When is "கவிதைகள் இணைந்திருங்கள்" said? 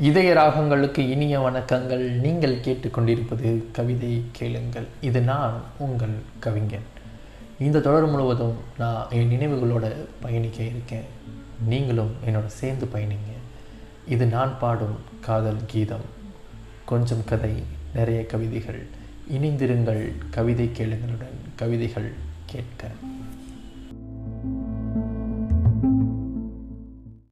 18.26-20.12